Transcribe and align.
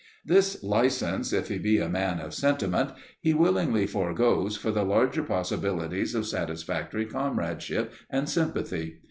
This 0.25 0.63
licence, 0.63 1.31
if 1.31 1.49
he 1.49 1.59
be 1.59 1.77
a 1.77 1.87
man 1.87 2.19
of 2.19 2.33
sentiment, 2.33 2.89
he 3.19 3.35
willingly 3.35 3.85
foregoes 3.85 4.57
for 4.57 4.71
the 4.71 4.81
larger 4.83 5.21
possibilities 5.21 6.15
of 6.15 6.25
satisfactory 6.25 7.05
comradeship 7.05 7.93
and 8.09 8.27
sympathy. 8.27 8.95